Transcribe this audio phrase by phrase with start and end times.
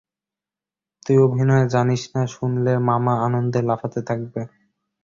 [1.03, 4.41] তুই অভিনয় জানিস না শুনলে মামা আনন্দে লাফাতে থাকবে।